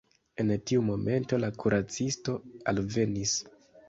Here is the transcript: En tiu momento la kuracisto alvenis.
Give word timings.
En 0.43 0.47
tiu 0.69 0.85
momento 0.85 1.37
la 1.43 1.49
kuracisto 1.63 2.35
alvenis. 2.73 3.35